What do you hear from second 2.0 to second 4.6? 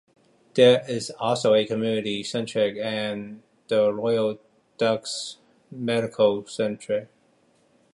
centre and the Royal